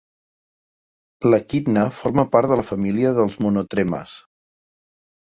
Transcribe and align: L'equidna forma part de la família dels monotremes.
L'equidna 1.33 1.83
forma 1.97 2.25
part 2.35 2.51
de 2.53 2.57
la 2.59 2.65
família 2.69 3.11
dels 3.19 3.37
monotremes. 3.47 4.15